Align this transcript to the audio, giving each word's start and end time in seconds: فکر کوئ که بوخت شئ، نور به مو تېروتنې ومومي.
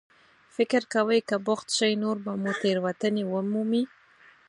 فکر 0.55 0.81
کوئ 0.93 1.19
که 1.27 1.37
بوخت 1.45 1.67
شئ، 1.77 1.93
نور 2.03 2.17
به 2.25 2.33
مو 2.41 2.51
تېروتنې 2.61 3.23
ومومي. 3.27 3.83